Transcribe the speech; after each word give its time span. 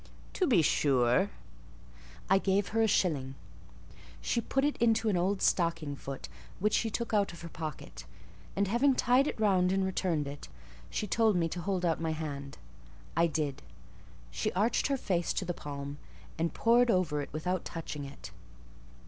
"To 0.33 0.47
be 0.47 0.63
sure." 0.63 1.29
I 2.27 2.39
gave 2.39 2.69
her 2.69 2.81
a 2.81 2.87
shilling: 2.87 3.35
she 4.19 4.41
put 4.41 4.65
it 4.65 4.75
into 4.77 5.09
an 5.09 5.15
old 5.15 5.43
stocking 5.43 5.95
foot 5.95 6.27
which 6.59 6.73
she 6.73 6.89
took 6.89 7.13
out 7.13 7.33
of 7.33 7.41
her 7.43 7.49
pocket, 7.49 8.05
and 8.55 8.67
having 8.67 8.95
tied 8.95 9.27
it 9.27 9.39
round 9.39 9.71
and 9.71 9.85
returned 9.85 10.27
it, 10.27 10.47
she 10.89 11.05
told 11.05 11.35
me 11.35 11.47
to 11.49 11.61
hold 11.61 11.85
out 11.85 12.01
my 12.01 12.13
hand. 12.13 12.57
I 13.15 13.27
did. 13.27 13.61
She 14.31 14.49
approached 14.49 14.87
her 14.87 14.97
face 14.97 15.33
to 15.33 15.45
the 15.45 15.53
palm, 15.53 15.99
and 16.35 16.51
pored 16.51 16.89
over 16.89 17.21
it 17.21 17.31
without 17.31 17.63
touching 17.63 18.03
it. 18.03 18.31